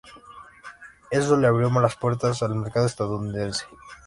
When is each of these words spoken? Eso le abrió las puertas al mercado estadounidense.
Eso 1.11 1.37
le 1.37 1.45
abrió 1.45 1.69
las 1.79 1.95
puertas 1.95 2.41
al 2.41 2.55
mercado 2.55 2.87
estadounidense. 2.87 3.65